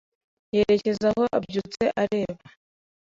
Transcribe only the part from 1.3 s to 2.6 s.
abyutse areba.